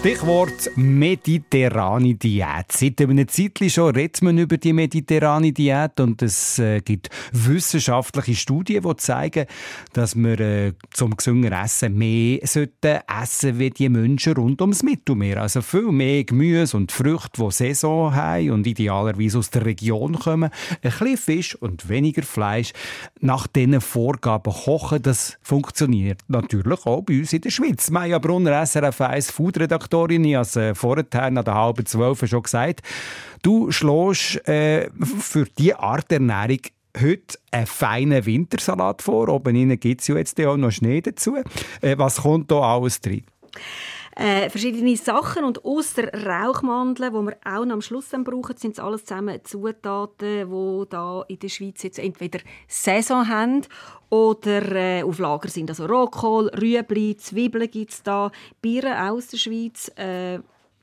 [0.00, 2.72] Stichwort mediterrane Diät.
[2.72, 8.34] Seit einem Zeitchen schon redet man über die mediterrane Diät und es äh, gibt wissenschaftliche
[8.34, 9.44] Studien, die zeigen,
[9.92, 15.42] dass wir äh, zum gesünder Essen mehr sollten essen wie die Menschen rund ums Mittelmeer.
[15.42, 20.48] Also viel mehr Gemüse und Früchte, die Saison haben und idealerweise aus der Region kommen.
[20.80, 22.72] Ein bisschen Fisch und weniger Fleisch.
[23.20, 27.90] Nach diesen Vorgaben kochen, das funktioniert natürlich auch bei uns in der Schweiz.
[27.90, 32.24] Maja Brunner, SRF 1 Foodredakteur Redaktorin, ich habe es äh, vorher nach der halben zwölf
[32.26, 32.82] schon gesagt,
[33.42, 36.60] du schlägst äh, für diese Art Ernährung
[37.00, 39.28] heute einen feinen Wintersalat vor.
[39.28, 41.36] Oben gibt es ja jetzt auch noch Schnee dazu.
[41.80, 43.24] Äh, was kommt da alles drin?
[44.16, 48.72] Äh, verschiedene Sachen und aus der Rauchmandeln, die wir auch am Schluss dann brauchen, sind
[48.72, 53.62] es alles zusammen Zutaten, die da in der Schweiz jetzt entweder Saison haben
[54.08, 55.70] oder äh, auf Lager sind.
[55.70, 60.40] Also Rotkohl, Rüebli, Zwiebeln gibt es da, Bieren aus der Schweiz, äh,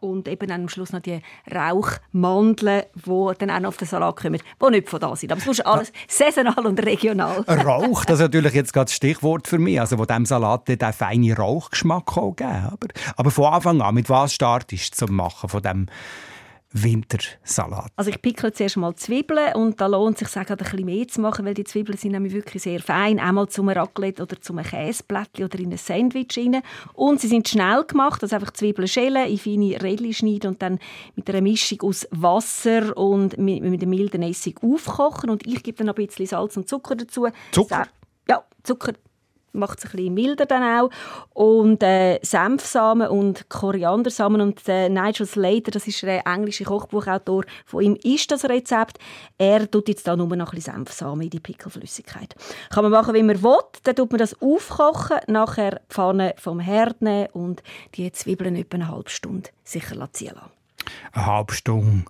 [0.00, 1.20] und eben am Schluss noch die
[1.54, 5.32] Rauchmandeln, die dann auch noch auf den Salat kommen, die nicht von da sind.
[5.32, 7.44] Aber es ist alles saisonal und regional.
[7.46, 10.92] Rauch, das ist natürlich jetzt gerade das Stichwort für mich, also wo dem Salat den
[10.92, 12.06] feinen Rauchgeschmack
[12.36, 15.86] geben aber, aber von Anfang an, mit was startest du zum Machen von dem
[16.72, 17.90] Wintersalat?
[17.96, 21.44] Also ich pickle zuerst mal Zwiebeln und da lohnt sich, ein bisschen mehr zu machen,
[21.44, 25.58] weil die Zwiebeln sind nämlich wirklich sehr fein, einmal zum Raclette oder zum Käseblättchen oder
[25.58, 26.62] in ein Sandwich rein.
[26.94, 30.78] Und sie sind schnell gemacht, also einfach Zwiebeln schälen, in feine Rädchen schneiden und dann
[31.16, 35.78] mit einer Mischung aus Wasser und mit, mit einem milden Essig aufkochen und ich gebe
[35.78, 37.26] dann noch ein bisschen Salz und Zucker dazu.
[37.52, 37.86] Zucker?
[38.28, 38.92] Ja, Zucker
[39.52, 40.90] macht es ein bisschen milder dann auch.
[41.32, 44.40] Und äh, Senfsamen und Koriandersamen.
[44.40, 48.98] Und äh, Nigel Slater, das ist der englische Kochbuchautor, von ihm ist das Rezept.
[49.38, 52.34] Er tut jetzt da nur noch ein bisschen Senfsamen in die Pickelflüssigkeit.
[52.70, 53.58] Kann man machen, wie man will.
[53.84, 57.62] Dann tut man das aufkochen, nachher die Pfanne vom Herd nehmen und
[57.94, 60.50] die Zwiebeln etwa eine halbe Stunde sicher ziehen lassen.
[61.12, 62.04] Eine halbe Stunde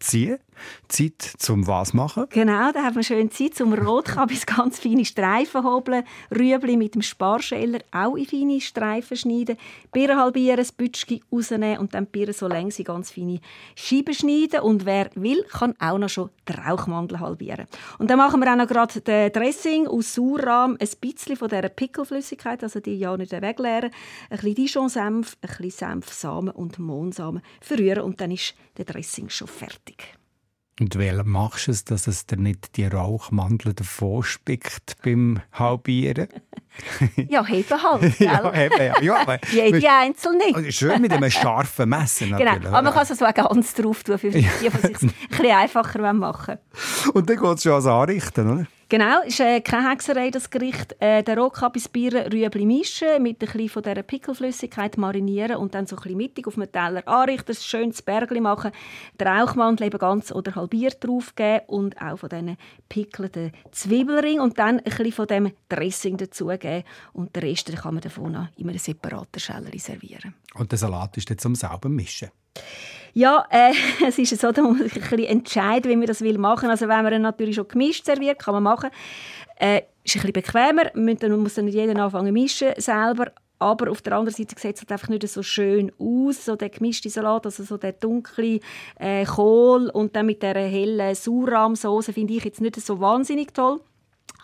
[0.00, 0.38] ziehen.
[0.88, 2.26] Zeit zum was machen?
[2.30, 7.02] Genau, da haben wir schön Zeit zum Rotkabis ganz feine Streifen hobeln, Rüebli mit dem
[7.02, 9.56] Sparscheller auch in feine Streifen schneiden,
[9.92, 13.40] Birnen halbieren, das Bütschki rausnehmen und dann Birnen so längs in ganz feine
[13.74, 17.66] Scheiben schneiden und wer will, kann auch noch schon die Rauchmandel halbieren.
[17.98, 21.68] Und dann machen wir auch noch gerade den Dressing aus Sauerrahm, ein bisschen von dieser
[21.68, 23.90] Pickelflüssigkeit, also die ja nicht wegleeren,
[24.30, 29.48] ein bisschen Dijon-Senf, ein bisschen Senfsamen und Mohnsamen verrühren und dann ist der Dressing schon
[29.48, 30.16] fertig.
[30.80, 36.26] Und wie machst du es, dass es dir nicht die Rauchmandeln davor spickt beim Halbieren?
[37.28, 38.18] ja, heben halt.
[38.18, 39.00] ja, heben, ja.
[39.00, 40.42] ja aber Jede einzelne.
[40.52, 42.62] Also schön mit einem scharfen Messer genau, natürlich.
[42.62, 45.50] Genau, aber man kann es so ganz drauf tun, für die, die es ein bisschen
[45.52, 46.58] einfacher machen
[47.04, 47.14] wollen.
[47.14, 48.66] Und dann geht es schon ans Anrichten, oder?
[48.88, 50.94] Genau, ist äh, keine Hexerei, das Gericht.
[51.00, 55.96] Äh, den Rotkappisbieren Rüebli mischen, mit ein bisschen von dieser Pickelflüssigkeit marinieren und dann so
[55.96, 58.72] ein bisschen mittig auf einem Teller anrichten, ein schönes Bergli machen,
[59.18, 62.56] den Rauchmandel eben ganz oder halbiert draufgeben und auch von diesen
[62.88, 68.02] pickelnden Zwiebelring und dann ein bisschen von dem Dressing dazugeben und den Rest kann man
[68.02, 70.34] davon in einem separaten Scheller servieren.
[70.54, 72.30] Und der Salat ist dann zum sauber mischen?
[73.14, 73.72] Ja, äh,
[74.06, 76.68] es ist so, da muss ich ein entscheiden, wie man das will machen.
[76.68, 78.90] Also wenn man ihn natürlich schon gemischt serviert, kann man machen.
[79.56, 83.32] Äh, ist ein bisschen bequemer, man muss dann nicht jeden anfangen mischen selber.
[83.60, 86.68] Aber auf der anderen Seite sieht es halt einfach nicht so schön aus, so der
[86.68, 88.58] gemischte Salat, also so der dunkle
[88.98, 93.80] äh, Kohl und dann mit der hellen Sauerrahmsoße finde ich jetzt nicht so wahnsinnig toll.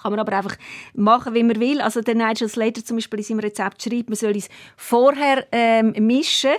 [0.00, 0.56] Kann man aber einfach
[0.94, 1.80] machen, wie man will.
[1.82, 5.92] Also der Nigel Slater zum Beispiel in seinem Rezept schreibt, man soll es vorher ähm,
[5.98, 6.52] mischen.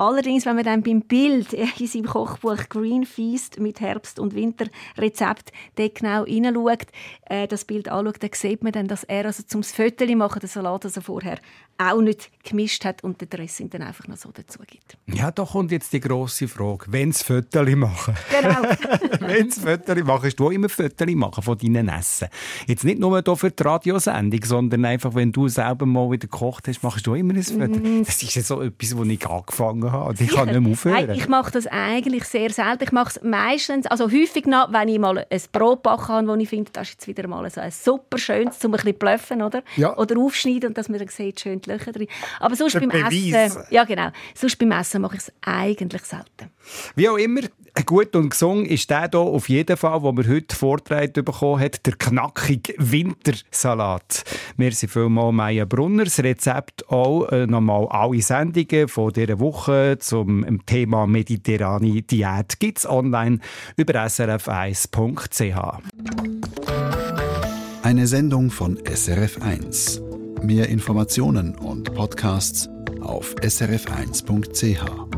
[0.00, 5.52] Allerdings, wenn man dann beim Bild in seinem Kochbuch Green Feast mit Herbst- und Winterrezept
[5.76, 6.86] genau hineinschaut,
[7.26, 10.48] äh, das Bild anschaut, dann sieht man dann, dass er also zum Föteli machen den
[10.48, 11.38] Salat also vorher
[11.76, 14.96] auch nicht gemischt hat und den Dressing dann einfach noch so dazu gibt.
[15.06, 16.86] Ja, da kommt jetzt die grosse Frage.
[16.88, 18.16] Wenn es Föteli machen.
[18.30, 18.62] Genau.
[19.20, 22.28] Wenn es Föteli machen, du immer Föteli machen von deinen Essen.
[22.66, 26.68] Jetzt nicht nur hier für die Radiosendung, sondern einfach, wenn du selber mal wieder gekocht
[26.68, 28.00] hast, machst du immer ein Föteli.
[28.00, 28.04] Mm.
[28.04, 30.14] Das ist ja so etwas, wo ich angefangen habe.
[30.18, 31.06] Ich kann nicht mehr aufhören.
[31.06, 32.84] Nein, ich mache das eigentlich sehr selten.
[32.84, 36.34] Ich mache es meistens, also häufig noch, wenn ich mal ein Brot backen habe, wo
[36.34, 39.42] ich finde, das ist jetzt wieder mal so ein super schönes, um ein bisschen blöffen,
[39.42, 39.62] oder?
[39.76, 39.96] Ja.
[39.96, 42.08] Oder aufschneiden und dass man dann sieht, schön die Löcher drin.
[42.38, 46.50] Aber sonst beim Essen, ja genau, sonst beim Essen mache ich es eigentlich selten.
[46.94, 47.42] Wie auch immer,
[47.86, 51.86] gut und gesungen ist der hier auf jeden Fall, den wir heute vortragen bekommen hat,
[51.86, 54.24] der knackige Wintersalat.
[54.56, 56.04] Merci vielmals, Maya Brunner.
[56.04, 62.78] Das Rezept auch äh, nochmal alle Sendungen von dieser Woche Zum Thema mediterrane Diät gibt
[62.78, 63.38] es online
[63.76, 65.78] über srf1.ch.
[67.82, 70.44] Eine Sendung von SRF1.
[70.44, 72.68] Mehr Informationen und Podcasts
[73.00, 75.09] auf srf1.ch.